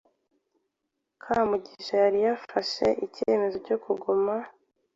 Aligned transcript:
Kamugisha 1.21 1.93
yari 2.03 2.19
yafashe 2.27 2.85
icyemezo 3.05 3.57
cyo 3.67 3.77
kuguma. 3.83 4.35